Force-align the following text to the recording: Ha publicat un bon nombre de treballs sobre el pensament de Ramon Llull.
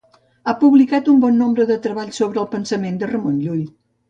Ha 0.47 0.53
publicat 0.61 1.11
un 1.13 1.19
bon 1.25 1.37
nombre 1.41 1.67
de 1.73 1.77
treballs 1.85 2.21
sobre 2.23 2.43
el 2.45 2.49
pensament 2.57 2.99
de 3.05 3.11
Ramon 3.13 3.39
Llull. 3.45 3.63